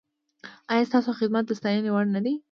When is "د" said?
1.47-1.51